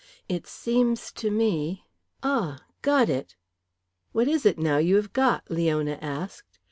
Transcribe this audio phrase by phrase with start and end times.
[0.27, 1.85] It seems to me
[2.23, 2.61] ah!
[2.81, 3.35] got it!"
[4.13, 6.57] "What is it now you have got?" Leona asked.